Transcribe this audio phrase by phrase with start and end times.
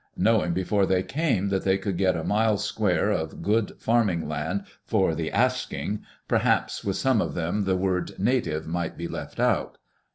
[0.17, 4.63] Knowing before they came that they could get a mile square of good farming land
[4.83, 9.77] for the asking, perhaps with some of them the word "native" might be left out.